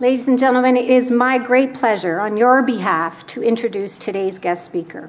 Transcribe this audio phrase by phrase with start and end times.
[0.00, 4.64] Ladies and gentlemen, it is my great pleasure on your behalf to introduce today's guest
[4.64, 5.08] speaker.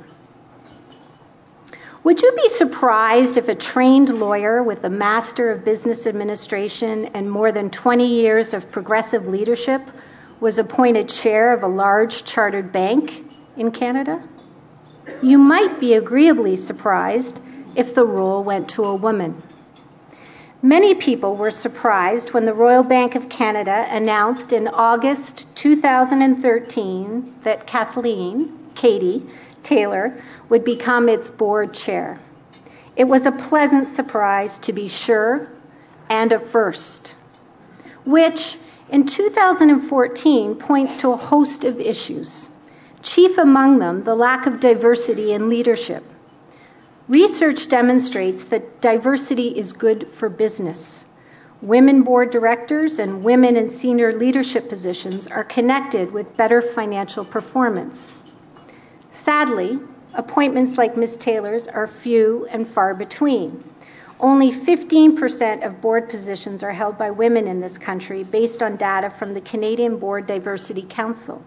[2.04, 7.32] Would you be surprised if a trained lawyer with a Master of Business Administration and
[7.32, 9.82] more than 20 years of progressive leadership
[10.40, 13.26] was appointed chair of a large chartered bank
[13.58, 14.22] in Canada?
[15.24, 17.42] You might be agreeably surprised
[17.76, 19.42] if the role went to a woman.
[20.66, 27.68] Many people were surprised when the Royal Bank of Canada announced in August 2013 that
[27.68, 29.28] Kathleen, Katie,
[29.62, 32.20] Taylor would become its board chair.
[32.96, 35.48] It was a pleasant surprise, to be sure,
[36.10, 37.16] and a first,
[38.04, 38.58] which
[38.90, 42.50] in 2014 points to a host of issues,
[43.04, 46.04] chief among them the lack of diversity in leadership.
[47.08, 51.06] Research demonstrates that diversity is good for business.
[51.62, 58.18] Women board directors and women in senior leadership positions are connected with better financial performance.
[59.12, 59.78] Sadly,
[60.16, 61.18] appointments like Ms.
[61.18, 63.64] Taylor's are few and far between.
[64.20, 69.12] Only 15% of board positions are held by women in this country based on data
[69.12, 71.44] from the Canadian Board Diversity Council.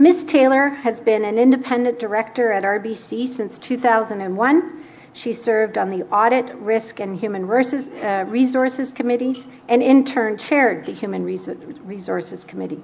[0.00, 0.24] Ms.
[0.24, 4.82] Taylor has been an independent director at RBC since 2001.
[5.12, 10.86] She served on the Audit, Risk, and Human Resources, uh, Committees and in turn chaired
[10.86, 12.82] the Human Resources Committee.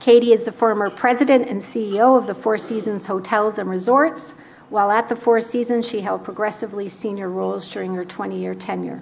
[0.00, 4.34] Katie is the former president and CEO of the Four Seasons Hotels and Resorts.
[4.68, 9.00] While at the Four Seasons, she held progressively senior roles during her 20 year tenure.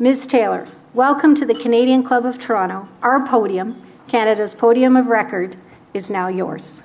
[0.00, 0.26] Ms.
[0.26, 2.88] Taylor, welcome to the Canadian Club of Toronto.
[3.02, 5.56] Our podium, Canada's podium of record,
[5.96, 6.82] is now yours.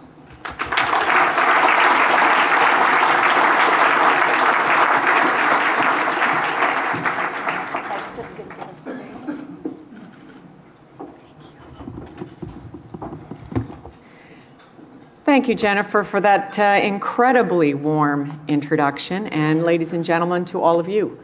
[15.26, 19.28] Thank you, Jennifer, for that uh, incredibly warm introduction.
[19.28, 21.20] And ladies and gentlemen, to all of you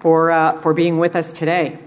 [0.00, 1.78] for, uh, for being with us today.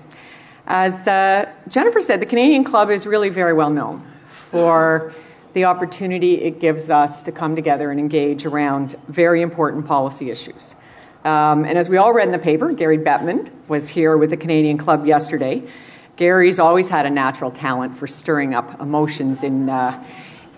[0.66, 4.06] As uh, Jennifer said, the Canadian Club is really very well known
[4.52, 5.14] for
[5.54, 10.76] the opportunity it gives us to come together and engage around very important policy issues.
[11.26, 14.38] Um, and as we all read in the paper, Gary Bettman was here with the
[14.38, 15.64] Canadian Club yesterday.
[16.16, 20.04] Gary's always had a natural talent for stirring up emotions in uh,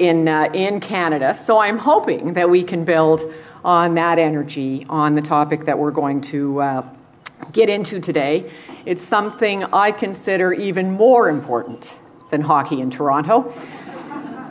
[0.02, 1.35] in, uh, in Canada.
[1.35, 3.31] So I'm hoping that we can build
[3.63, 6.90] on that energy on the topic that we're going to uh,
[7.52, 8.52] get into today.
[8.85, 11.96] It's something I consider even more important
[12.31, 13.53] than hockey in Toronto,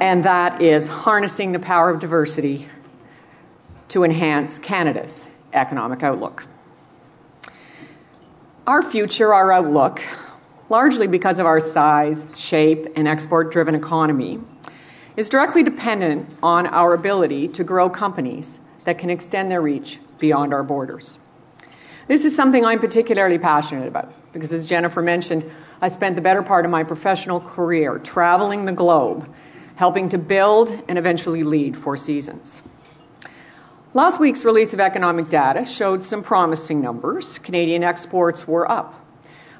[0.00, 2.66] and that is harnessing the power of diversity
[3.88, 5.22] to enhance Canada's
[5.52, 6.44] economic outlook.
[8.66, 10.00] Our future, our outlook,
[10.68, 14.40] largely because of our size, shape, and export driven economy,
[15.16, 20.54] is directly dependent on our ability to grow companies that can extend their reach beyond
[20.54, 21.18] our borders.
[22.06, 25.50] This is something I'm particularly passionate about because, as Jennifer mentioned,
[25.82, 29.28] I spent the better part of my professional career traveling the globe,
[29.80, 32.60] helping to build and eventually lead Four Seasons.
[33.94, 37.38] Last week's release of economic data showed some promising numbers.
[37.38, 38.94] Canadian exports were up.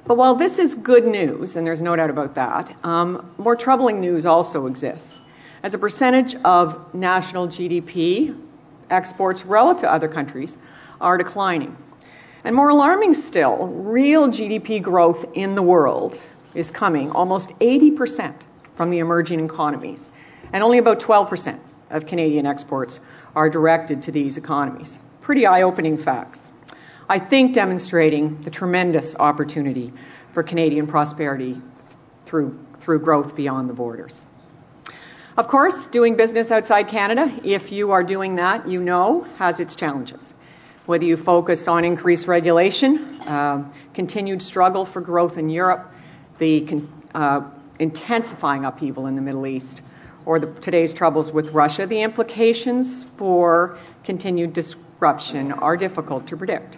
[0.05, 3.99] But while this is good news, and there's no doubt about that, um, more troubling
[3.99, 5.19] news also exists.
[5.63, 8.39] As a percentage of national GDP,
[8.91, 10.55] exports relative to other countries
[11.01, 11.75] are declining.
[12.43, 16.15] And more alarming still, real GDP growth in the world
[16.53, 18.35] is coming almost 80%
[18.81, 20.11] from the emerging economies,
[20.51, 21.59] and only about 12%
[21.91, 22.99] of Canadian exports
[23.35, 24.97] are directed to these economies.
[25.21, 26.49] Pretty eye opening facts.
[27.07, 29.93] I think demonstrating the tremendous opportunity
[30.31, 31.61] for Canadian prosperity
[32.25, 34.23] through, through growth beyond the borders.
[35.37, 39.75] Of course, doing business outside Canada, if you are doing that, you know, has its
[39.75, 40.33] challenges.
[40.87, 45.93] Whether you focus on increased regulation, uh, continued struggle for growth in Europe,
[46.39, 46.81] the
[47.13, 47.41] uh,
[47.81, 49.81] intensifying upheaval in the Middle East,
[50.23, 56.77] or the, today's troubles with Russia, the implications for continued disruption are difficult to predict.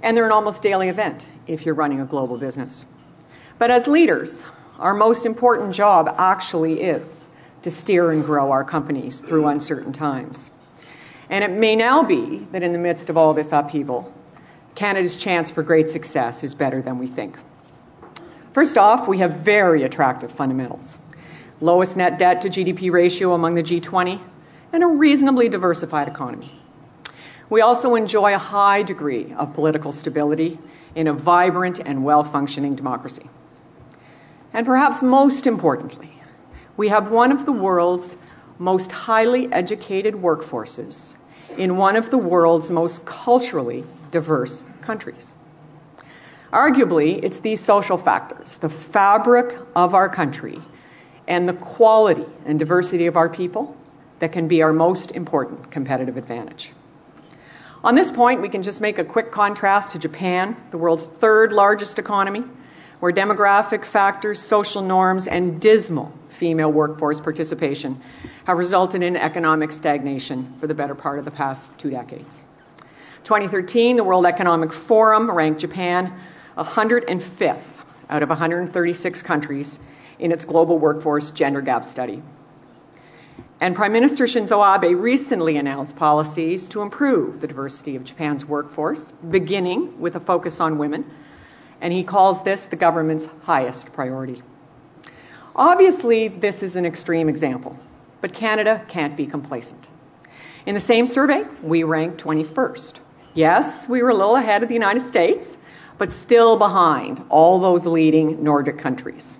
[0.00, 2.84] And they're an almost daily event if you're running a global business.
[3.58, 4.44] But as leaders,
[4.78, 7.26] our most important job actually is
[7.62, 10.48] to steer and grow our companies through uncertain times.
[11.28, 14.12] And it may now be that in the midst of all this upheaval,
[14.76, 17.36] Canada's chance for great success is better than we think.
[18.52, 20.98] First off, we have very attractive fundamentals
[21.62, 24.20] lowest net debt to GDP ratio among the G20,
[24.72, 26.50] and a reasonably diversified economy.
[27.48, 30.58] We also enjoy a high degree of political stability
[30.94, 33.28] in a vibrant and well functioning democracy.
[34.52, 36.12] And perhaps most importantly,
[36.76, 38.16] we have one of the world's
[38.58, 41.14] most highly educated workforces
[41.56, 45.32] in one of the world's most culturally diverse countries.
[46.52, 50.60] Arguably, it's these social factors, the fabric of our country,
[51.26, 53.74] and the quality and diversity of our people
[54.18, 56.70] that can be our most important competitive advantage.
[57.82, 61.52] On this point, we can just make a quick contrast to Japan, the world's third
[61.52, 62.44] largest economy,
[63.00, 68.00] where demographic factors, social norms, and dismal female workforce participation
[68.44, 72.44] have resulted in economic stagnation for the better part of the past two decades.
[73.24, 76.12] 2013, the World Economic Forum ranked Japan
[76.56, 77.78] 105th
[78.10, 79.78] out of 136 countries
[80.18, 82.22] in its global workforce gender gap study.
[83.60, 89.12] And Prime Minister Shinzo Abe recently announced policies to improve the diversity of Japan's workforce,
[89.28, 91.08] beginning with a focus on women,
[91.80, 94.42] and he calls this the government's highest priority.
[95.54, 97.76] Obviously, this is an extreme example,
[98.20, 99.88] but Canada can't be complacent.
[100.66, 102.94] In the same survey, we ranked 21st.
[103.34, 105.56] Yes, we were a little ahead of the United States,
[105.98, 109.36] but still behind all those leading Nordic countries.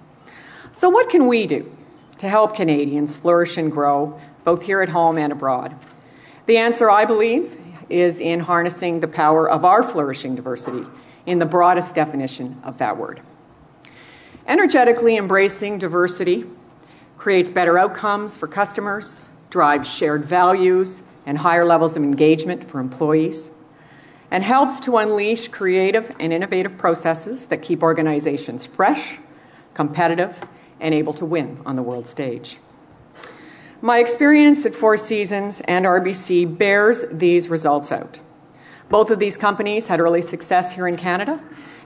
[0.73, 1.71] So, what can we do
[2.19, 5.75] to help Canadians flourish and grow, both here at home and abroad?
[6.47, 7.57] The answer, I believe,
[7.89, 10.85] is in harnessing the power of our flourishing diversity
[11.27, 13.21] in the broadest definition of that word.
[14.47, 16.45] Energetically embracing diversity
[17.17, 19.21] creates better outcomes for customers,
[19.51, 23.51] drives shared values and higher levels of engagement for employees
[24.32, 29.19] and helps to unleash creative and innovative processes that keep organizations fresh,
[29.75, 30.34] competitive,
[30.81, 32.56] and able to win on the world stage.
[33.82, 38.19] My experience at Four Seasons and RBC bears these results out.
[38.88, 41.38] Both of these companies had early success here in Canada,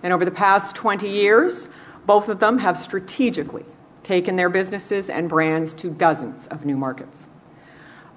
[0.04, 1.66] and over the past 20 years,
[2.06, 3.64] both of them have strategically
[4.04, 7.26] taken their businesses and brands to dozens of new markets.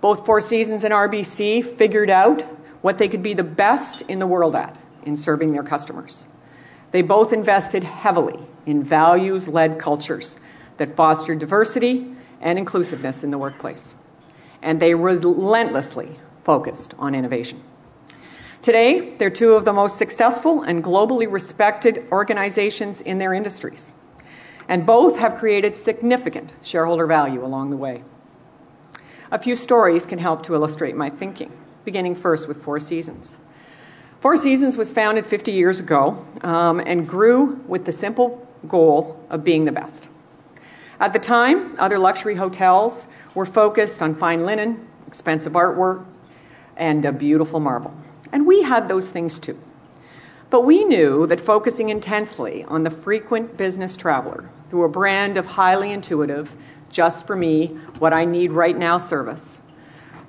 [0.02, 2.44] Both Four Seasons and RBC figured out
[2.82, 6.24] what they could be the best in the world at in serving their customers.
[6.92, 10.38] They both invested heavily in values led cultures
[10.78, 13.94] that foster diversity and inclusiveness in the workplace.
[14.62, 17.62] And they relentlessly focused on innovation.
[18.62, 23.90] Today, they're two of the most successful and globally respected organizations in their industries.
[24.68, 28.04] And both have created significant shareholder value along the way.
[29.32, 31.52] A few stories can help to illustrate my thinking
[31.90, 33.36] beginning first with Four Seasons.
[34.20, 39.44] Four Seasons was founded 50 years ago um, and grew with the simple goal of
[39.44, 40.08] being the best.
[41.00, 46.06] At the time, other luxury hotels were focused on fine linen, expensive artwork,
[46.78, 47.96] and a beautiful marble.
[48.32, 49.60] And we had those things too.
[50.52, 55.48] But we knew that focusing intensely on the frequent business traveler through a brand of
[55.48, 56.56] highly intuitive,
[56.92, 57.66] just for me,
[57.98, 59.59] what I need right now service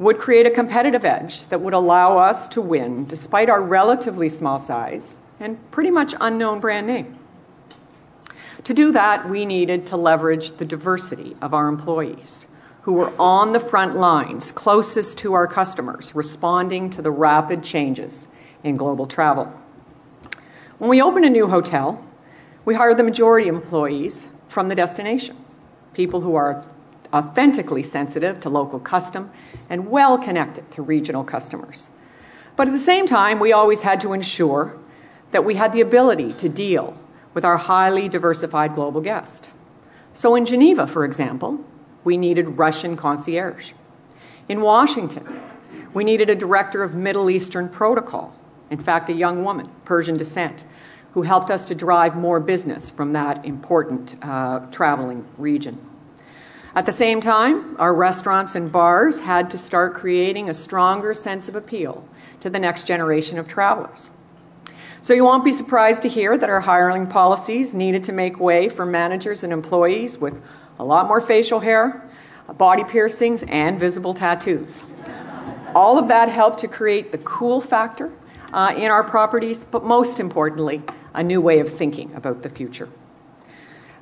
[0.01, 4.59] would create a competitive edge that would allow us to win despite our relatively small
[4.59, 7.19] size and pretty much unknown brand name.
[8.65, 12.47] To do that, we needed to leverage the diversity of our employees
[12.83, 18.27] who were on the front lines, closest to our customers, responding to the rapid changes
[18.65, 19.53] in global travel.
[20.79, 22.03] When we opened a new hotel,
[22.65, 25.37] we hired the majority of employees from the destination,
[25.93, 26.65] people who are
[27.13, 29.31] authentically sensitive to local custom
[29.69, 31.89] and well connected to regional customers.
[32.57, 34.77] But at the same time, we always had to ensure
[35.31, 36.97] that we had the ability to deal
[37.35, 39.49] with our highly diversified global guest.
[40.15, 41.65] So in Geneva, for example,
[42.05, 43.73] we needed Russian concierge.
[44.49, 45.41] In Washington,
[45.95, 48.35] we needed a director of Middle Eastern protocol,
[48.71, 50.65] in fact, a young woman, Persian descent,
[51.13, 55.79] who helped us to drive more business from that important uh, traveling region.
[56.73, 61.49] At the same time, our restaurants and bars had to start creating a stronger sense
[61.49, 62.09] of appeal
[62.41, 64.09] to the next generation of travelers.
[65.01, 68.69] So you won't be surprised to hear that our hiring policies needed to make way
[68.69, 70.41] for managers and employees with
[70.79, 72.09] a lot more facial hair,
[72.57, 74.85] body piercings, and visible tattoos.
[75.75, 78.13] All of that helped to create the cool factor
[78.53, 80.83] uh, in our properties, but most importantly,
[81.15, 82.89] a new way of thinking about the future.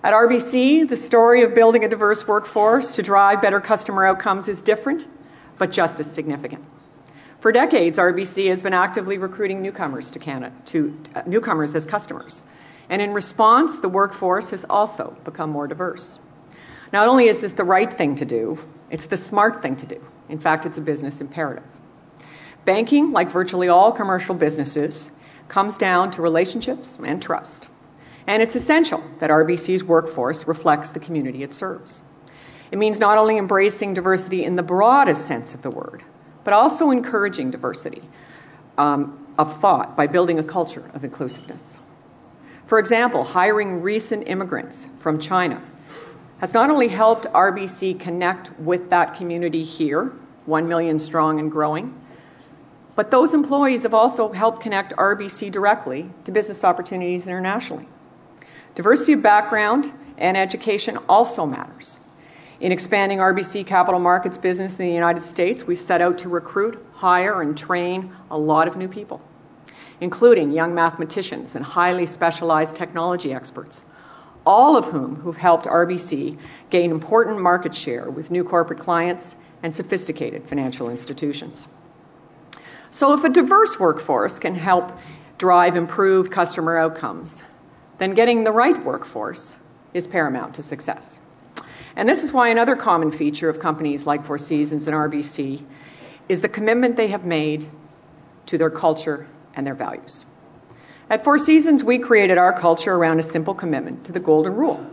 [0.00, 4.62] At RBC, the story of building a diverse workforce to drive better customer outcomes is
[4.62, 5.05] different,
[5.59, 6.64] but just as significant.
[7.40, 12.45] For decades, RBC has been actively recruiting newcomers to Canada, to uh, newcomers as customers.
[12.88, 16.17] And in response, the workforce has also become more diverse.
[16.93, 18.59] Not only is this the right thing to do,
[18.90, 20.05] it's the smart thing to do.
[20.28, 21.64] In fact, it's a business imperative.
[22.64, 25.11] Banking, like virtually all commercial businesses,
[25.49, 27.67] comes down to relationships and trust.
[28.29, 32.03] And it's essential that RBC's workforce reflects the community it serves.
[32.71, 36.03] It means not only embracing diversity in the broadest sense of the word,
[36.45, 38.03] but also encouraging diversity
[38.77, 41.79] um, of thought by building a culture of inclusiveness.
[42.67, 45.63] For example, hiring recent immigrants from China
[46.37, 50.13] has not only helped RBC connect with that community here,
[50.45, 51.99] 1 million strong and growing,
[52.95, 57.89] but those employees have also helped connect RBC directly to business opportunities internationally.
[58.79, 61.99] Diversity of background and education also matters.
[62.61, 66.81] In expanding RBC Capital Markets business in the United States, we set out to recruit,
[66.93, 69.21] hire, and train a lot of new people
[70.01, 73.83] including young mathematicians and highly specialized technology experts,
[74.47, 76.39] all of whom who've helped RBC
[76.71, 81.67] gain important market share with new corporate clients and sophisticated financial institutions.
[82.93, 84.97] So, if a diverse workforce can help
[85.37, 87.43] drive improved customer outcomes,
[87.99, 89.57] then getting the right workforce
[89.93, 91.19] is paramount to success.
[91.97, 95.64] And this is why another common feature of companies like Four Seasons and RBC
[96.28, 97.69] is the commitment they have made
[98.47, 100.25] to their culture and their values.
[101.11, 104.88] At Four Seasons, we created our culture around a simple commitment to the Golden Rule.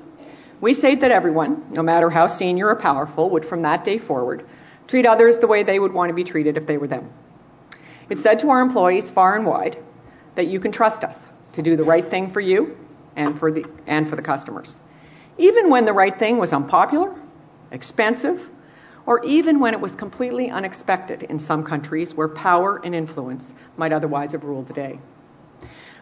[0.62, 4.47] We say that everyone, no matter how senior or powerful, would from that day forward
[4.88, 7.09] treat others the way they would want to be treated if they were them.
[8.09, 9.77] It said to our employees far and wide
[10.35, 12.77] that you can trust us to do the right thing for you
[13.15, 13.65] and for the,
[14.22, 14.79] customers.
[15.38, 17.13] Even when the right thing was unpopular,
[17.72, 18.50] expensive,
[19.05, 23.93] or even when it was completely unexpected in some countries where power and influence might
[23.93, 25.00] otherwise have ruled the day.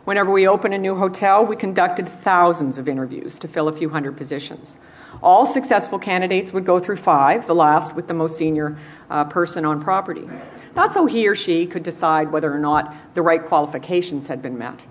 [0.05, 3.89] Whenever we opened a new hotel, we conducted thousands of interviews to fill a few
[3.89, 4.75] hundred positions.
[5.21, 8.77] All successful candidates would go through five, the last with the most senior
[9.09, 10.27] uh, person on property.
[10.75, 14.57] Not so he or she could decide whether or not the right qualifications had been
[14.57, 14.85] met,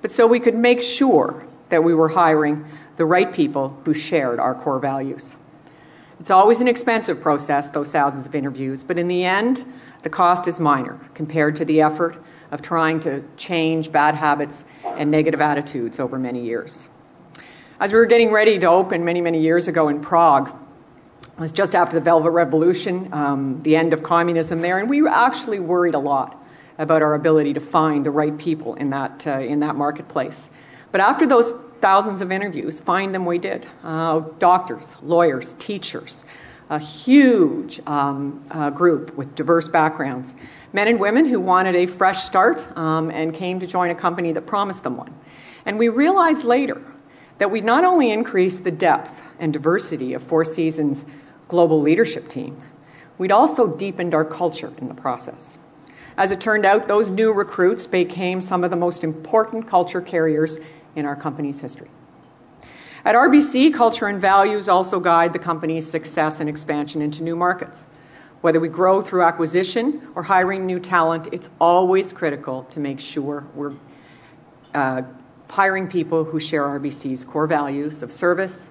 [0.00, 2.66] but so we could make sure that we were hiring
[2.96, 5.34] the right people who shared our core values.
[6.20, 9.64] It's always an expensive process, those thousands of interviews, but in the end,
[10.02, 15.10] the cost is minor compared to the effort of trying to change bad habits and
[15.10, 16.88] negative attitudes over many years.
[17.80, 20.54] As we were getting ready to open many, many years ago in Prague,
[21.22, 25.06] it was just after the Velvet Revolution, um, the end of communism there, and we
[25.08, 26.40] actually worried a lot
[26.78, 30.48] about our ability to find the right people in that, uh, in that marketplace.
[30.94, 33.66] But after those thousands of interviews, find them we did.
[33.82, 36.24] Uh, doctors, lawyers, teachers,
[36.70, 40.32] a huge um, uh, group with diverse backgrounds.
[40.72, 44.30] Men and women who wanted a fresh start um, and came to join a company
[44.34, 45.12] that promised them one.
[45.66, 46.80] And we realized later
[47.38, 51.04] that we not only increased the depth and diversity of Four Seasons'
[51.48, 52.62] global leadership team,
[53.18, 55.56] we'd also deepened our culture in the process.
[56.16, 60.60] As it turned out, those new recruits became some of the most important culture carriers
[60.96, 61.88] in our company's history.
[63.04, 67.86] At RBC, culture and values also guide the company's success and expansion into new markets.
[68.40, 73.46] Whether we grow through acquisition or hiring new talent, it's always critical to make sure
[73.54, 73.74] we're
[74.74, 75.02] uh,
[75.50, 78.70] hiring people who share RBC's core values of service,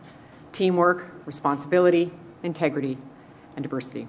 [0.52, 2.12] teamwork, responsibility,
[2.44, 2.98] integrity,
[3.56, 4.08] and diversity.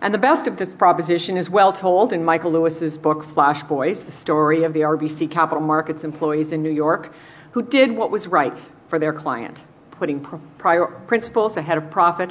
[0.00, 4.02] And the best of this proposition is well told in Michael Lewis's book Flash Boys,
[4.02, 7.12] the story of the RBC Capital Markets employees in New York
[7.56, 9.58] who did what was right for their client,
[9.92, 10.20] putting
[10.58, 12.30] prior principles ahead of profit,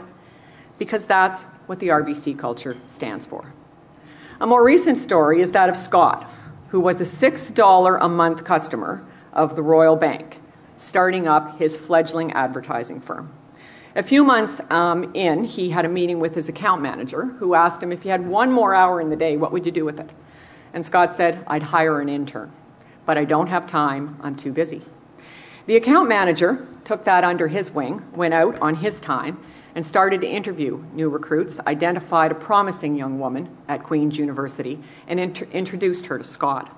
[0.78, 3.52] because that's what the RBC culture stands for.
[4.40, 6.30] A more recent story is that of Scott,
[6.68, 9.04] who was a $6 a month customer
[9.34, 10.40] of the Royal Bank,
[10.78, 13.34] starting up his fledgling advertising firm.
[13.98, 17.82] A few months um, in, he had a meeting with his account manager who asked
[17.82, 20.02] him if he had one more hour in the day, what would you do with
[20.02, 20.10] it?
[20.74, 22.52] And Scott said, I'd hire an intern,
[23.06, 24.82] but I don't have time, I'm too busy.
[25.66, 29.40] The account manager took that under his wing, went out on his time,
[29.76, 35.22] and started to interview new recruits, identified a promising young woman at Queen's University, and
[35.22, 36.70] int- introduced her to Scott.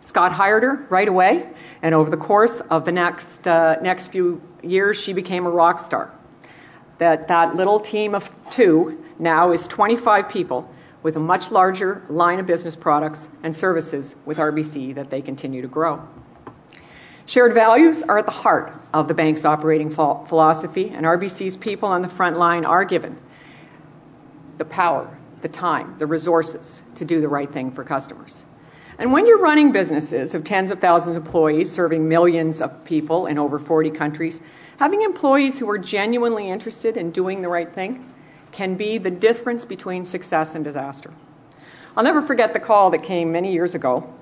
[0.00, 1.46] Scott hired her right away,
[1.82, 5.80] and over the course of the next, uh, next few years, she became a rock
[5.80, 6.14] star
[6.98, 10.70] that that little team of two now is 25 people
[11.02, 15.62] with a much larger line of business products and services with RBC that they continue
[15.62, 16.06] to grow.
[17.26, 22.02] Shared values are at the heart of the bank's operating philosophy, and RBC's people on
[22.02, 23.18] the front line are given
[24.56, 28.42] the power, the time, the resources to do the right thing for customers.
[28.98, 33.26] And when you're running businesses of tens of thousands of employees serving millions of people
[33.26, 34.40] in over 40 countries,
[34.78, 38.12] Having employees who are genuinely interested in doing the right thing
[38.52, 41.12] can be the difference between success and disaster.
[41.96, 44.14] I'll never forget the call that came many years ago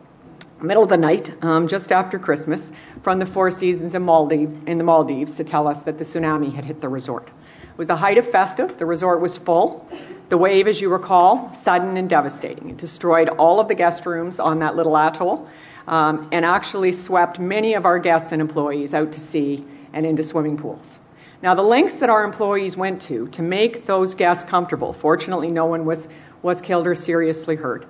[0.62, 2.72] middle of the night, um, just after Christmas,
[3.02, 6.64] from the Four Seasons in, in the Maldives to tell us that the tsunami had
[6.64, 7.28] hit the resort.
[7.28, 8.78] It was the height of festive.
[8.78, 9.86] The resort was full.
[10.30, 12.70] The wave, as you recall, sudden and devastating.
[12.70, 15.48] It destroyed all of the guest rooms on that little atoll
[15.86, 19.64] um, and actually swept many of our guests and employees out to sea
[19.96, 20.98] and into swimming pools.
[21.42, 25.64] Now, the lengths that our employees went to to make those guests comfortable, fortunately, no
[25.64, 26.06] one was,
[26.42, 27.86] was killed or seriously hurt.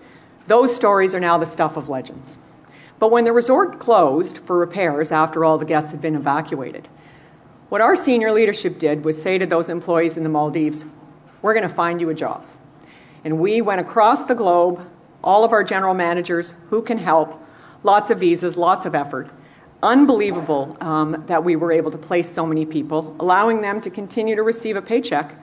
[0.47, 2.39] Those stories are now the stuff of legends.
[3.01, 6.89] But when the resort closed for repairs after all the guests had been evacuated,
[7.69, 10.85] what our senior leadership did was say to those employees in the Maldives,
[11.43, 12.47] We're going to find you a job.
[13.25, 14.89] And we went across the globe,
[15.25, 17.43] all of our general managers, who can help,
[17.83, 19.29] lots of visas, lots of effort.
[19.83, 24.37] Unbelievable um, that we were able to place so many people, allowing them to continue
[24.37, 25.35] to receive a paycheck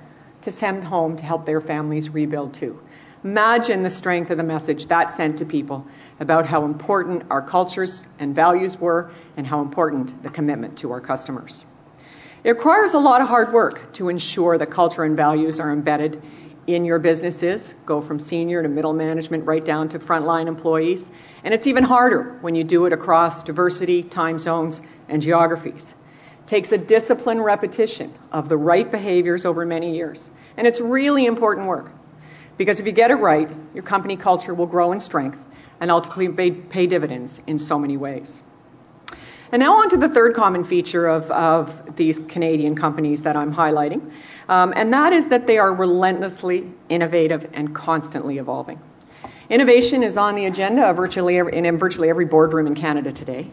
[0.42, 2.80] to send home to help their families rebuild too.
[3.24, 5.86] Imagine the strength of the message that sent to people
[6.20, 11.00] about how important our cultures and values were and how important the commitment to our
[11.00, 11.64] customers.
[12.44, 16.22] It requires a lot of hard work to ensure that culture and values are embedded
[16.68, 21.10] in your businesses, go from senior to middle management right down to frontline employees.
[21.44, 25.84] And it's even harder when you do it across diversity, time zones, and geographies.
[25.84, 30.30] It takes a disciplined repetition of the right behaviors over many years.
[30.56, 31.92] And it's really important work.
[32.58, 35.44] Because if you get it right, your company culture will grow in strength
[35.82, 38.42] and ultimately pay dividends in so many ways.
[39.54, 43.54] And now on to the third common feature of, of these Canadian companies that I'm
[43.54, 44.12] highlighting,
[44.50, 48.82] um, and that is that they are relentlessly innovative and constantly evolving.
[49.52, 53.52] Innovation is on the agenda of virtually every, in virtually every boardroom in Canada today,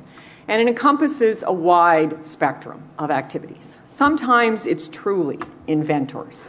[0.48, 3.78] and it encompasses a wide spectrum of activities.
[3.88, 6.48] Sometimes it's truly inventors.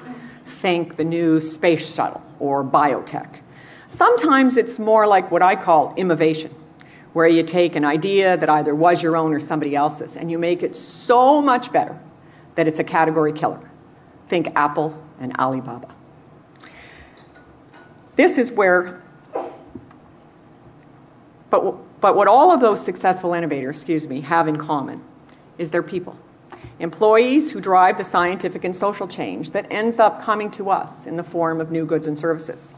[0.61, 3.41] Think the new space shuttle or biotech.
[3.89, 6.55] Sometimes it's more like what I call innovation
[7.13, 10.39] where you take an idea that either was your own or somebody else's and you
[10.39, 11.99] make it so much better
[12.55, 13.69] that it's a category killer.
[14.29, 15.93] Think Apple and Alibaba.
[18.15, 19.01] This is where,
[21.49, 25.01] but, but what all of those successful innovators, excuse me, have in common
[25.57, 26.17] is their people.
[26.79, 31.15] Employees who drive the scientific and social change that ends up coming to us in
[31.15, 32.73] the form of new goods and services.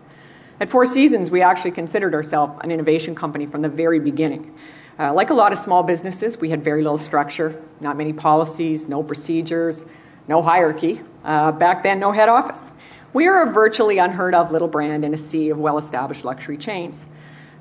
[0.64, 4.58] At Four Seasons, we actually considered ourselves an innovation company from the very beginning.
[4.98, 8.88] Uh, like a lot of small businesses, we had very little structure, not many policies,
[8.88, 9.84] no procedures,
[10.26, 11.02] no hierarchy.
[11.26, 12.72] Uh, back then, no head office.
[13.12, 16.56] We are a virtually unheard of little brand in a sea of well established luxury
[16.56, 17.06] chains.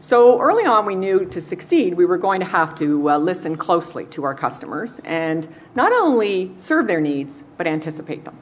[0.00, 3.56] So early on, we knew to succeed, we were going to have to uh, listen
[3.56, 8.38] closely to our customers and not only serve their needs, but anticipate them.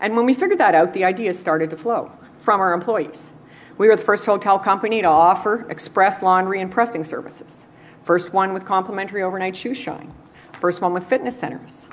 [0.00, 3.30] And when we figured that out, the ideas started to flow from our employees.
[3.80, 7.64] We were the first hotel company to offer express laundry and pressing services.
[8.04, 10.12] First one with complimentary overnight shoe shine.
[10.60, 11.88] First one with fitness centers.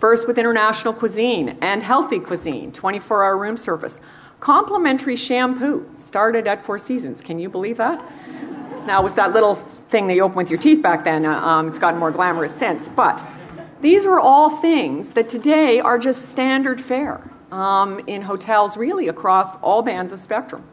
[0.00, 4.00] First with international cuisine and healthy cuisine, 24 hour room service.
[4.40, 7.20] Complimentary shampoo started at Four Seasons.
[7.20, 8.04] Can you believe that?
[8.88, 11.24] Now, it was that little thing that you open with your teeth back then.
[11.24, 12.88] Uh, um, it's gotten more glamorous since.
[12.88, 13.24] But
[13.80, 17.22] these are all things that today are just standard fare
[17.52, 20.64] um, in hotels, really across all bands of spectrum.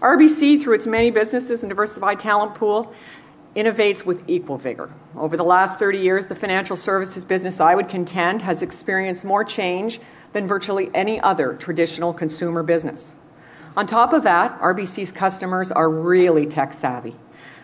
[0.00, 2.94] RBC, through its many businesses and diversified talent pool,
[3.56, 4.90] innovates with equal vigor.
[5.16, 9.42] Over the last 30 years, the financial services business, I would contend, has experienced more
[9.42, 10.00] change
[10.32, 13.12] than virtually any other traditional consumer business.
[13.76, 17.16] On top of that, RBC's customers are really tech savvy.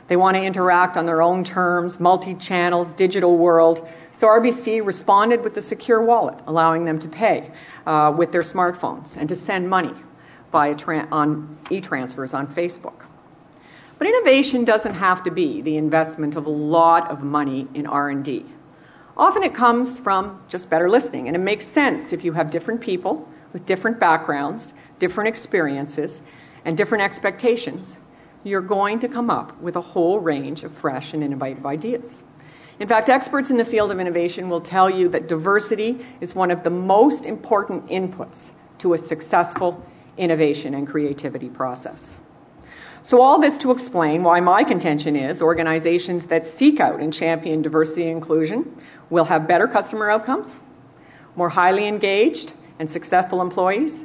[0.08, 3.86] They want to interact on their own terms, multi channels, digital world.
[4.16, 7.52] So RBC responded with the secure wallet, allowing them to pay
[7.86, 9.94] uh, with their smartphones and to send money
[10.54, 13.02] on e-transfers on Facebook.
[13.98, 18.44] But innovation doesn't have to be the investment of a lot of money in R&D.
[19.16, 22.80] Often it comes from just better listening, and it makes sense if you have different
[22.80, 26.20] people with different backgrounds, different experiences,
[26.64, 27.96] and different expectations.
[28.42, 32.22] You're going to come up with a whole range of fresh and innovative ideas.
[32.80, 36.50] In fact, experts in the field of innovation will tell you that diversity is one
[36.50, 39.84] of the most important inputs to a successful
[40.16, 42.16] innovation and creativity process.
[43.02, 47.60] So, all this to explain why my contention is organizations that seek out and champion
[47.60, 50.56] diversity and inclusion will have better customer outcomes,
[51.36, 54.02] more highly engaged and successful employees,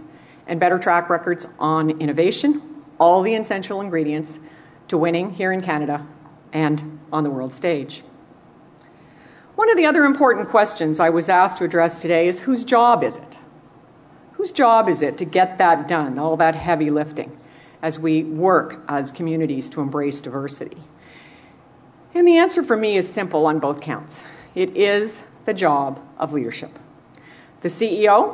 [0.48, 2.62] and better track records on innovation,
[3.00, 4.38] all the essential ingredients
[4.90, 6.06] to winning here in Canada
[6.52, 8.04] and on the world stage.
[9.56, 13.04] One of the other important questions I was asked to address today is whose job
[13.04, 13.38] is it?
[14.40, 17.38] Whose job is it to get that done, all that heavy lifting,
[17.82, 20.78] as we work as communities to embrace diversity?
[22.14, 24.18] And the answer for me is simple on both counts.
[24.56, 26.72] It is the job of leadership.
[27.64, 28.34] The CEO,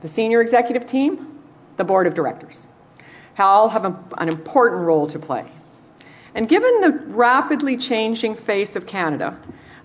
[0.00, 1.40] the senior executive team,
[1.76, 2.64] the board of directors
[3.36, 5.44] all have a, an important role to play.
[6.36, 9.36] And given the rapidly changing face of Canada,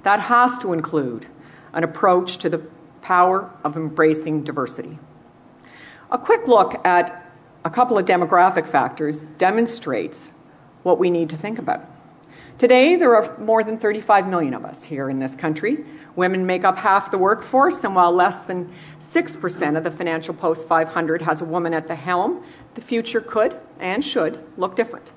[0.04, 1.26] that has to include
[1.74, 2.60] an approach to the
[3.02, 5.00] power of embracing diversity.
[6.10, 7.30] A quick look at
[7.66, 10.32] a couple of demographic factors demonstrates
[10.84, 11.86] what we need to think about.
[12.58, 15.84] Today, there are more than 35 million of us here in this country.
[16.16, 20.70] Women make up half the workforce, and while less than 6% of the Financial Post
[20.70, 22.42] 500 has a woman at the helm,
[22.76, 25.12] the future could and should look different.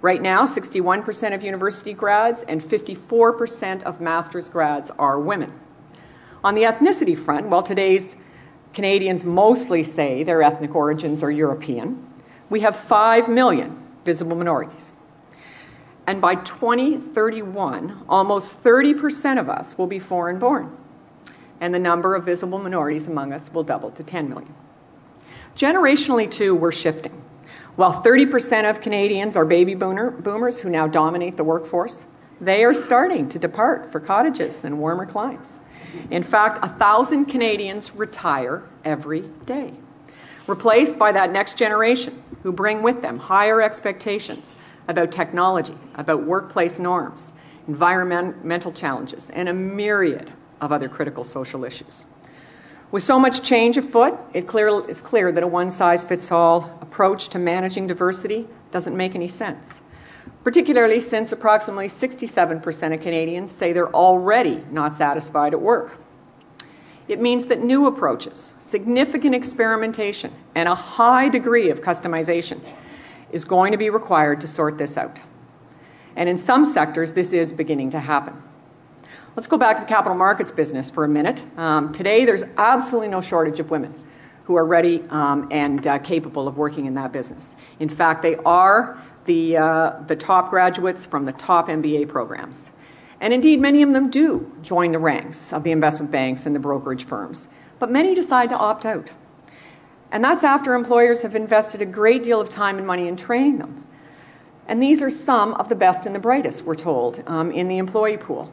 [0.00, 5.52] Right now, 61% of university grads and 54% of master's grads are women.
[6.42, 8.16] On the ethnicity front, while today's
[8.74, 12.06] Canadians mostly say their ethnic origins are European,
[12.50, 14.92] we have 5 million visible minorities.
[16.06, 20.76] And by 2031, almost 30% of us will be foreign born.
[21.60, 24.54] And the number of visible minorities among us will double to 10 million.
[25.56, 27.22] Generationally, too, we're shifting.
[27.76, 32.04] While 30% of Canadians are baby boomer, boomers who now dominate the workforce,
[32.40, 35.58] they are starting to depart for cottages and warmer climes.
[36.10, 39.72] In fact, a thousand Canadians retire every day,
[40.46, 44.54] replaced by that next generation who bring with them higher expectations
[44.88, 47.32] about technology, about workplace norms,
[47.66, 52.04] environmental challenges, and a myriad of other critical social issues.
[52.90, 56.78] With so much change afoot, it clear, it's clear that a one size fits all
[56.80, 59.72] approach to managing diversity doesn't make any sense,
[60.44, 65.96] particularly since approximately 67% of Canadians say they're already not satisfied at work.
[67.08, 72.60] It means that new approaches, significant experimentation, and a high degree of customization
[73.32, 75.18] is going to be required to sort this out.
[76.14, 78.40] And in some sectors, this is beginning to happen.
[79.36, 81.42] Let's go back to the capital markets business for a minute.
[81.58, 83.92] Um, today, there's absolutely no shortage of women
[84.44, 87.54] who are ready um, and uh, capable of working in that business.
[87.80, 92.68] In fact, they are the, uh, the top graduates from the top MBA programs.
[93.20, 96.60] And indeed, many of them do join the ranks of the investment banks and the
[96.60, 97.46] brokerage firms.
[97.78, 99.10] But many decide to opt out.
[100.12, 103.58] And that's after employers have invested a great deal of time and money in training
[103.58, 103.84] them.
[104.66, 107.78] And these are some of the best and the brightest, we're told, um, in the
[107.78, 108.50] employee pool.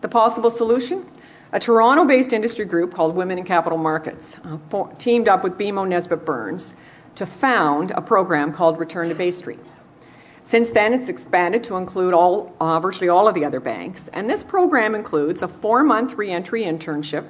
[0.00, 1.06] The possible solution?
[1.52, 5.56] A Toronto based industry group called Women in Capital Markets uh, for, teamed up with
[5.56, 6.74] BMO Nesbitt Burns
[7.16, 9.60] to found a program called Return to Bay Street.
[10.44, 14.28] Since then, it's expanded to include all, uh, virtually all of the other banks, and
[14.28, 17.24] this program includes a four month reentry internship,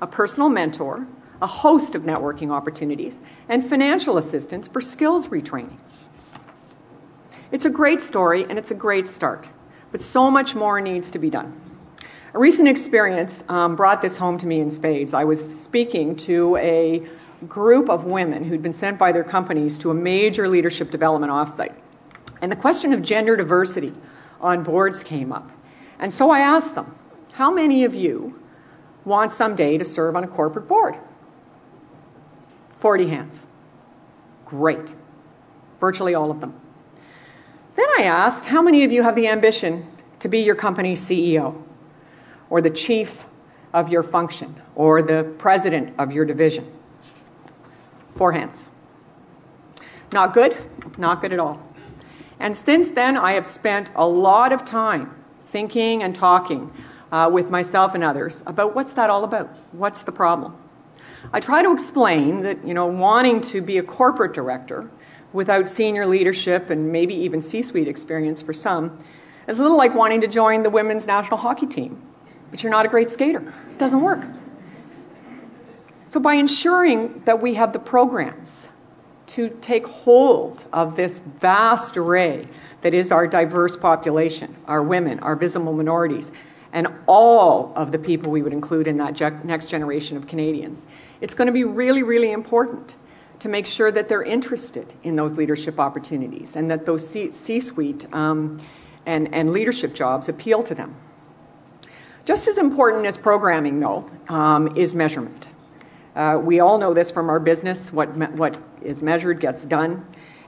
[0.00, 1.04] a personal mentor,
[1.42, 5.76] a host of networking opportunities, and financial assistance for skills retraining.
[7.50, 9.48] It's a great story and it's a great start,
[9.90, 11.60] but so much more needs to be done.
[12.32, 15.14] A recent experience um, brought this home to me in spades.
[15.14, 17.02] I was speaking to a
[17.48, 21.74] group of women who'd been sent by their companies to a major leadership development offsite.
[22.42, 23.92] And the question of gender diversity
[24.40, 25.50] on boards came up.
[25.98, 26.94] And so I asked them,
[27.32, 28.38] how many of you
[29.06, 30.96] want someday to serve on a corporate board?
[32.80, 33.42] 40 hands.
[34.44, 34.92] Great.
[35.80, 36.54] Virtually all of them.
[37.76, 39.86] Then I asked, how many of you have the ambition
[40.18, 41.62] to be your company's CEO?
[42.52, 43.24] or the chief
[43.72, 46.70] of your function or the president of your division.
[48.14, 48.66] Four hands.
[50.12, 50.54] Not good,
[50.98, 51.62] not good at all.
[52.42, 55.14] And since then, I have spent a lot of time
[55.48, 56.70] thinking and talking
[57.10, 59.56] uh, with myself and others about what's that all about?
[59.72, 60.54] What's the problem?
[61.32, 64.90] I try to explain that, you know, wanting to be a corporate director
[65.32, 68.98] without senior leadership and maybe even C suite experience for some
[69.46, 72.02] is a little like wanting to join the women's national hockey team
[72.52, 73.40] but you're not a great skater.
[73.40, 74.22] It doesn't work.
[76.04, 78.68] So, by ensuring that we have the programs
[79.32, 82.46] to take hold of this vast array
[82.82, 86.30] that is our diverse population, our women, our visible minorities,
[86.72, 90.84] and all of the people we would include in that ge- next generation of Canadians,
[91.20, 92.94] it's going to be really, really important
[93.40, 98.06] to make sure that they're interested in those leadership opportunities and that those C suite
[98.14, 98.60] um,
[99.06, 100.94] and, and leadership jobs appeal to them.
[102.24, 105.48] Just as important as programming, though, um, is measurement.
[106.14, 110.06] Uh, we all know this from our business what, me- what is measured gets done,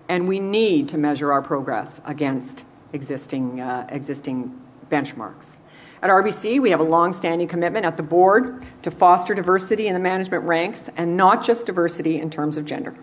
[0.09, 5.57] and we need to measure our progress against existing, uh, existing benchmarks.
[6.03, 9.95] At RBC, we have a long standing commitment at the board to foster diversity in
[9.95, 12.95] the management ranks and not just diversity in terms of gender.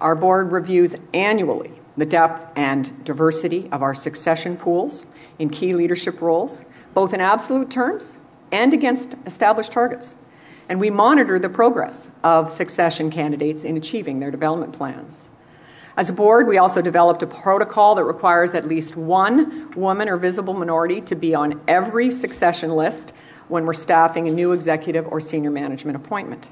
[0.00, 5.04] Our board reviews annually the depth and diversity of our succession pools
[5.38, 8.18] in key leadership roles, both in absolute terms
[8.50, 10.14] and against established targets.
[10.68, 15.28] And we monitor the progress of succession candidates in achieving their development plans.
[15.96, 20.16] As a board, we also developed a protocol that requires at least one woman or
[20.16, 23.12] visible minority to be on every succession list
[23.46, 26.48] when we're staffing a new executive or senior management appointment.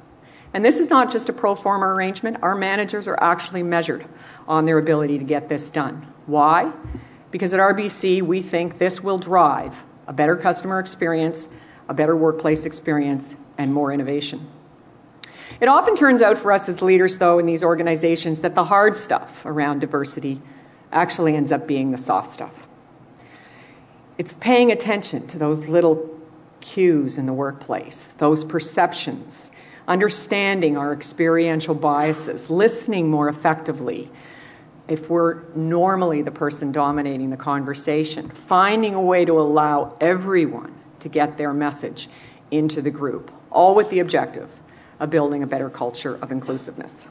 [0.55, 2.39] And this is not just a pro forma arrangement.
[2.43, 4.07] Our managers are actually measured
[4.47, 6.07] on their ability to get this done.
[6.27, 6.73] Why?
[7.31, 9.75] Because at RBC, we think this will drive
[10.07, 11.49] a better customer experience,
[11.89, 14.47] a better workplace experience, and more innovation.
[15.61, 18.97] It often turns out for us as leaders, though, in these organizations, that the hard
[18.97, 20.41] stuff around diversity
[20.91, 22.55] actually ends up being the soft stuff.
[24.19, 26.21] It's paying attention to those little
[26.61, 29.51] cues in the workplace, those perceptions,
[29.87, 34.11] understanding our experiential biases, listening more effectively,
[34.89, 41.09] if we're normally the person dominating the conversation, finding a way to allow everyone to
[41.09, 42.09] get their message
[42.51, 44.51] into the group, all with the objective
[44.99, 47.07] of building a better culture of inclusiveness.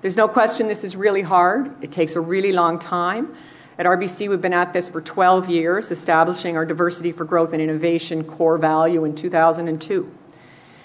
[0.00, 1.82] There's no question this is really hard.
[1.82, 3.36] It takes a really long time.
[3.78, 7.62] At RBC, we've been at this for 12 years, establishing our Diversity for Growth and
[7.62, 10.12] Innovation core value in 2002.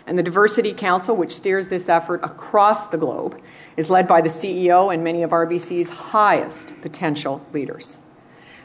[0.07, 3.39] And the Diversity Council, which steers this effort across the globe,
[3.77, 7.97] is led by the CEO and many of RBC's highest potential leaders.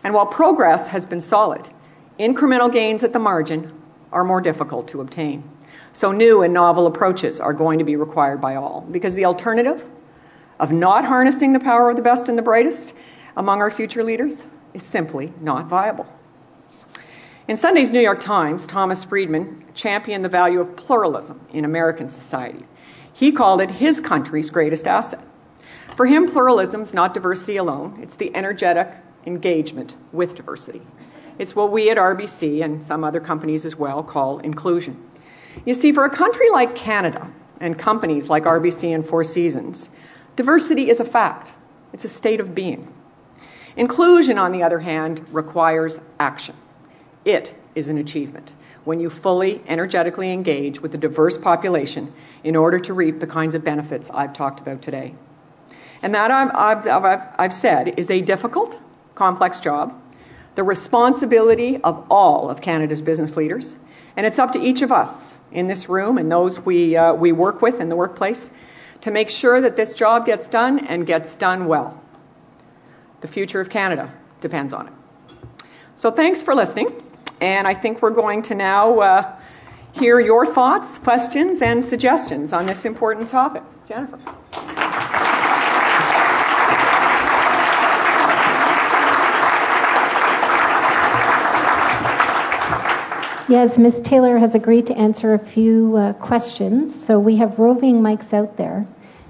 [0.03, 1.69] And while progress has been solid,
[2.19, 3.73] incremental gains at the margin
[4.11, 5.45] are more difficult to obtain.
[5.95, 9.85] So new and novel approaches are going to be required by all because the alternative
[10.59, 12.93] of not harnessing the power of the best and the brightest
[13.37, 16.07] among our future leaders is simply not viable.
[17.47, 22.65] In Sunday's New York Times, Thomas Friedman championed the value of pluralism in American society.
[23.13, 25.23] He called it his country's greatest asset.
[25.97, 28.89] For him, pluralism is not diversity alone, it's the energetic
[29.27, 30.83] engagement with diversity.
[31.39, 35.01] It's what we at RBC and some other companies as well call inclusion.
[35.65, 39.89] You see, for a country like Canada and companies like RBC and Four Seasons,
[40.37, 41.53] diversity is a fact,
[41.93, 42.93] it's a state of being.
[43.77, 46.55] Inclusion, on the other hand, requires action.
[47.25, 48.53] It is an achievement
[48.85, 52.13] when you fully, energetically engage with a diverse population
[52.43, 55.15] in order to reap the kinds of benefits I've talked about today.
[56.03, 58.79] And that I've, I've, I've, said is a difficult,
[59.15, 59.99] complex job,
[60.55, 63.75] the responsibility of all of Canada's business leaders,
[64.17, 67.33] and it's up to each of us in this room and those we, uh, we
[67.33, 68.51] work with in the workplace
[69.03, 72.01] to make sure that this job gets done and gets done well.
[73.21, 74.93] The future of Canada depends on it.
[75.97, 76.93] So thanks for listening.
[77.41, 79.37] And I think we're going to now uh,
[79.93, 83.63] hear your thoughts, questions, and suggestions on this important topic.
[83.89, 84.84] Jennifer.
[93.47, 94.01] Yes, Ms.
[94.03, 97.05] Taylor has agreed to answer a few uh, questions.
[97.05, 98.87] So we have roving mics out there.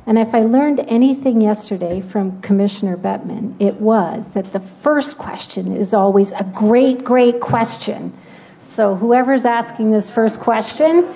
[0.07, 5.77] And if I learned anything yesterday from Commissioner Bettman, it was that the first question
[5.77, 8.13] is always a great, great question.
[8.61, 11.09] So whoever's asking this first question,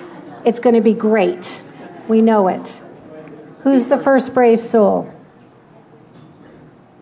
[0.43, 1.61] it's going to be great.
[2.09, 2.81] We know it.
[3.61, 5.13] Who's the first brave soul?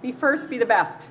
[0.03, 1.01] Be first, be the best.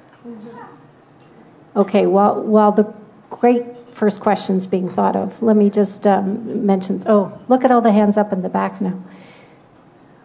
[1.74, 2.94] Okay, well, while the
[3.30, 7.02] great first question's being thought of, let me just um, mention.
[7.06, 9.02] Oh, look at all the hands up in the back now.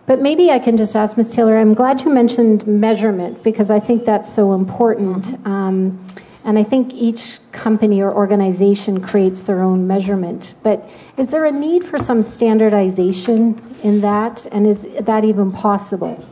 [0.05, 1.31] But maybe I can just ask Ms.
[1.31, 5.47] Taylor, I'm glad you mentioned measurement because I think that's so important.
[5.47, 6.05] Um,
[6.43, 10.53] and I think each company or organization creates their own measurement.
[10.63, 14.47] But is there a need for some standardization in that?
[14.51, 16.25] And is that even possible?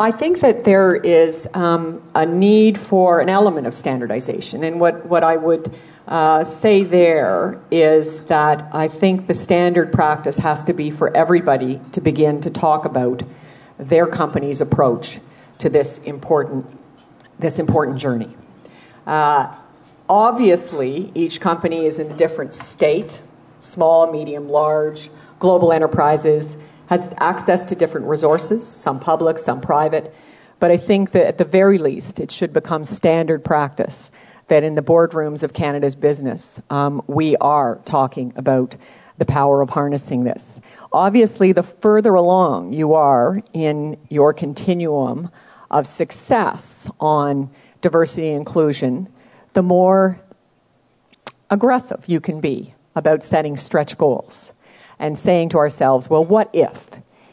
[0.00, 4.64] I think that there is um, a need for an element of standardization.
[4.64, 5.70] And what, what I would
[6.08, 11.82] uh, say there is that I think the standard practice has to be for everybody
[11.92, 13.22] to begin to talk about
[13.78, 15.20] their company's approach
[15.58, 16.78] to this important
[17.38, 18.34] this important journey.
[19.06, 19.54] Uh,
[20.08, 23.18] obviously, each company is in a different state
[23.60, 26.56] small, medium, large, global enterprises,
[26.90, 30.12] has access to different resources, some public, some private.
[30.58, 34.10] But I think that at the very least, it should become standard practice
[34.48, 38.74] that in the boardrooms of Canada's business, um, we are talking about
[39.18, 40.60] the power of harnessing this.
[40.92, 45.30] Obviously, the further along you are in your continuum
[45.70, 47.50] of success on
[47.82, 49.08] diversity and inclusion,
[49.52, 50.20] the more
[51.48, 54.50] aggressive you can be about setting stretch goals
[55.00, 56.86] and saying to ourselves, well, what if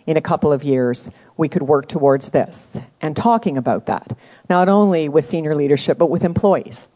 [0.08, 4.17] in a couple of years we could work towards this and talking about that,
[4.49, 6.88] not only with senior leadership but with employees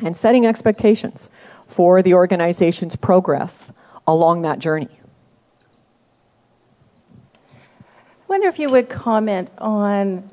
[0.00, 1.28] and setting expectations
[1.66, 3.72] for the organization's progress
[4.06, 4.88] along that journey.
[7.56, 10.28] I wonder if you would comment on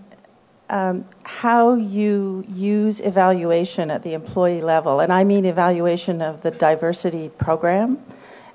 [0.69, 6.51] um, how you use evaluation at the employee level, and I mean evaluation of the
[6.51, 7.99] diversity program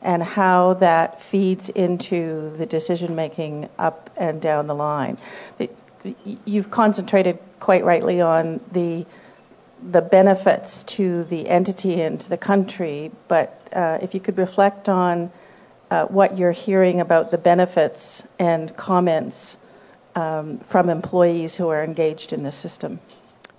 [0.06, 5.18] and how that feeds into the decision making up and down the line.
[6.44, 9.04] You've concentrated quite rightly on the
[9.82, 14.88] the benefits to the entity and to the country, but uh, if you could reflect
[14.88, 15.30] on
[15.90, 19.58] uh, what you're hearing about the benefits and comments
[20.14, 23.00] um, from employees who are engaged in the system.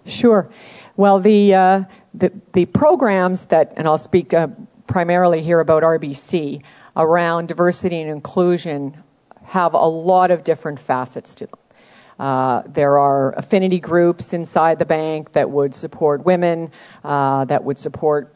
[0.05, 0.49] Sure.
[0.95, 1.83] Well, the uh,
[2.13, 4.47] the, the, programs that, and I'll speak uh,
[4.88, 6.63] primarily here about RBC
[6.95, 9.04] around diversity and inclusion,
[9.43, 11.60] have a lot of different facets to them.
[12.19, 16.71] Uh, there are affinity groups inside the bank that would support women,
[17.04, 18.34] uh, that would support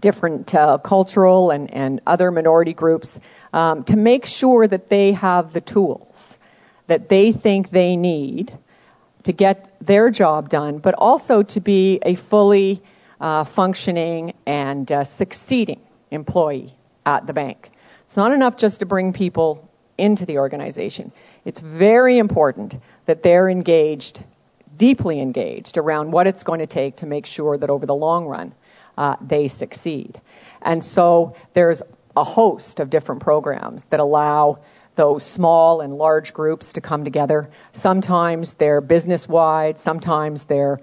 [0.00, 3.20] different uh, cultural and, and other minority groups
[3.52, 6.38] um, to make sure that they have the tools
[6.86, 8.52] that they think they need
[9.22, 12.82] to get their job done, but also to be a fully
[13.20, 15.80] uh, functioning and uh, succeeding
[16.10, 17.70] employee at the bank.
[18.04, 21.12] It's not enough just to bring people into the organization.
[21.44, 24.22] It's very important that they're engaged,
[24.76, 28.26] deeply engaged, around what it's going to take to make sure that over the long
[28.26, 28.54] run
[28.96, 30.20] uh, they succeed.
[30.62, 31.82] And so there's
[32.16, 34.60] a host of different programs that allow
[34.94, 37.50] those small and large groups to come together.
[37.72, 40.80] Sometimes they're business wide, sometimes they're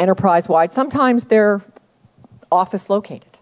[0.00, 1.62] enterprise wide, sometimes they're
[2.50, 3.38] office located,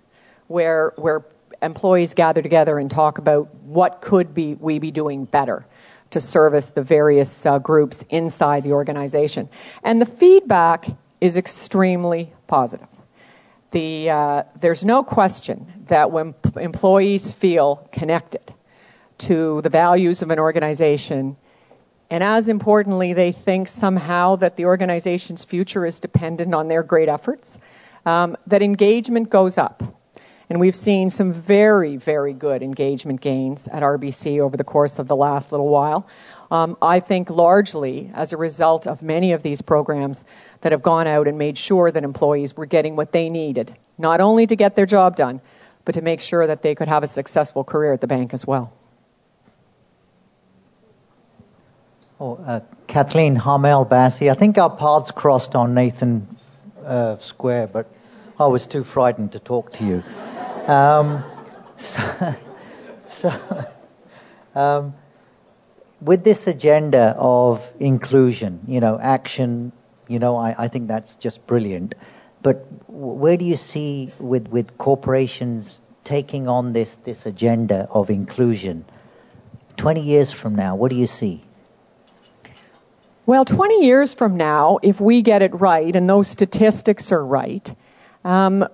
[0.49, 1.25] where where
[1.63, 5.67] employees gather together and talk about what could be we be doing better
[6.11, 9.49] to service the various uh, groups inside the organization.
[9.83, 10.87] And the feedback
[11.21, 12.89] is extremely positive
[13.71, 18.55] the, uh, there's no question that when p- employees feel connected
[19.19, 21.37] to the values of an organization,
[22.11, 27.09] and as importantly, they think somehow that the organization's future is dependent on their great
[27.09, 27.59] efforts,
[28.07, 29.83] um, that engagement goes up.
[30.51, 35.07] And we've seen some very, very good engagement gains at RBC over the course of
[35.07, 36.07] the last little while.
[36.51, 40.25] Um, I think largely as a result of many of these programs
[40.63, 44.23] that have gone out and made sure that employees were getting what they needed, not
[44.23, 45.43] only to get their job done,
[45.85, 48.47] but to make sure that they could have a successful career at the bank as
[48.47, 48.73] well.
[52.21, 54.29] Oh, uh, Kathleen Harmel Bassey.
[54.29, 56.27] I think our paths crossed on Nathan
[56.85, 57.87] uh, Square, but
[58.41, 60.03] I was too frightened to talk to you.
[60.67, 61.23] Um,
[61.77, 62.03] so,
[63.07, 63.33] so
[64.57, 64.95] um,
[66.01, 69.71] with this agenda of inclusion, you know, action,
[70.09, 71.95] you know, I, I think that's just brilliant.
[72.43, 78.87] But where do you see with, with corporations taking on this, this agenda of inclusion?
[79.77, 81.45] 20 years from now, what do you see?
[83.29, 87.77] Well, 20 years from now, if we get it right and those statistics are right,
[88.25, 88.67] um,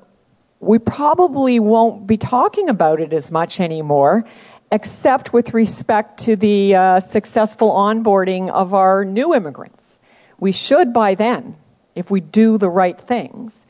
[0.61, 4.27] we probably won't be talking about it as much anymore
[4.71, 9.99] except with respect to the uh, successful onboarding of our new immigrants.
[10.39, 11.57] We should by then,
[11.97, 13.61] if we do the right things,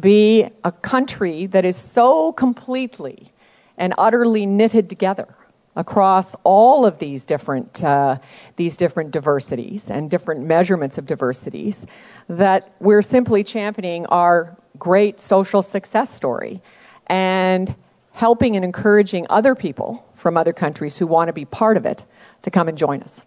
[0.00, 3.30] be a country that is so completely
[3.76, 5.36] and utterly knitted together
[5.74, 8.18] across all of these different uh,
[8.56, 11.86] these different diversities and different measurements of diversities
[12.28, 16.60] that we're simply championing our great social success story
[17.06, 17.74] and
[18.12, 22.04] helping and encouraging other people from other countries who want to be part of it
[22.42, 23.24] to come and join us.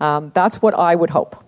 [0.00, 1.44] Um, that's what I would hope.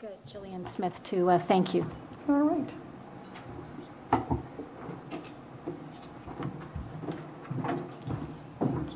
[0.00, 1.88] Good, Gillian Smith, to uh, thank you.
[2.28, 2.72] All right.
[8.58, 8.94] Thank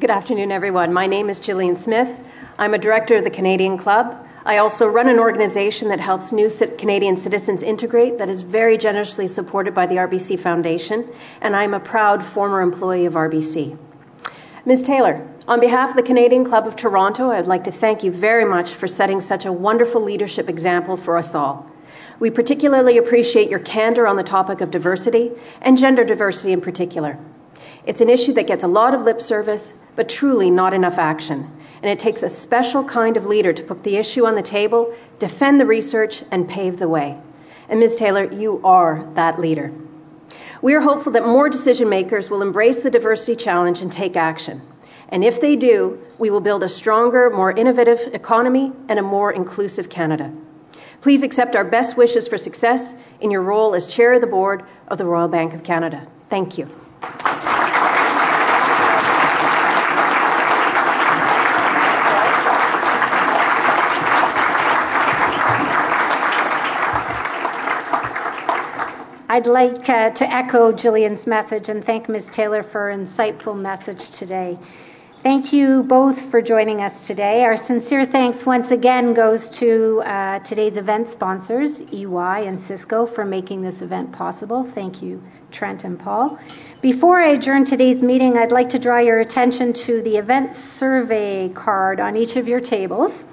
[0.00, 0.92] Good afternoon, everyone.
[0.92, 2.10] My name is Gillian Smith.
[2.58, 4.26] I'm a director of the Canadian Club.
[4.44, 9.28] I also run an organization that helps new Canadian citizens integrate that is very generously
[9.28, 11.08] supported by the RBC Foundation,
[11.40, 13.78] and I'm a proud former employee of RBC.
[14.64, 14.82] Ms.
[14.82, 18.44] Taylor, on behalf of the Canadian Club of Toronto, I'd like to thank you very
[18.44, 21.70] much for setting such a wonderful leadership example for us all.
[22.18, 25.30] We particularly appreciate your candor on the topic of diversity
[25.60, 27.18] and gender diversity in particular.
[27.90, 31.50] It's an issue that gets a lot of lip service, but truly not enough action
[31.82, 34.94] and it takes a special kind of leader to put the issue on the table,
[35.18, 37.16] defend the research, and pave the way.
[37.68, 37.96] And Ms.
[37.96, 39.72] Taylor, you are that leader.
[40.60, 44.60] We are hopeful that more decision makers will embrace the diversity challenge and take action.
[45.08, 49.32] And if they do, we will build a stronger, more innovative economy and a more
[49.32, 50.30] inclusive Canada.
[51.00, 54.64] Please accept our best wishes for success in your role as Chair of the Board
[54.86, 56.06] of the Royal Bank of Canada.
[56.28, 56.68] Thank you.
[69.32, 72.26] I'd like uh, to echo Gillian's message and thank Ms.
[72.32, 74.58] Taylor for an insightful message today.
[75.22, 77.44] Thank you both for joining us today.
[77.44, 83.24] Our sincere thanks once again goes to uh, today's event sponsors, EY and Cisco, for
[83.24, 84.64] making this event possible.
[84.64, 85.22] Thank you,
[85.52, 86.36] Trent and Paul.
[86.80, 91.50] Before I adjourn today's meeting, I'd like to draw your attention to the event survey
[91.50, 93.24] card on each of your tables.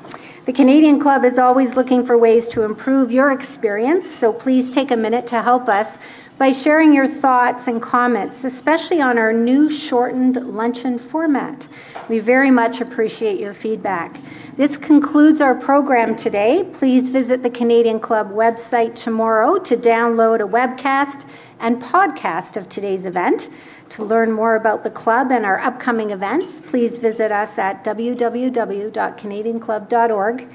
[0.47, 4.91] The Canadian Club is always looking for ways to improve your experience, so please take
[4.91, 5.97] a minute to help us
[6.37, 11.67] by sharing your thoughts and comments, especially on our new shortened luncheon format.
[12.07, 14.15] We very much appreciate your feedback.
[14.55, 16.63] This concludes our program today.
[16.63, 21.27] Please visit the Canadian Club website tomorrow to download a webcast
[21.59, 23.49] and podcast of today's event.
[23.89, 30.47] To learn more about the club and our upcoming events, please visit us at www.canadianclub.org.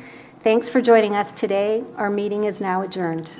[0.43, 1.83] Thanks for joining us today.
[1.97, 3.31] Our meeting is now adjourned.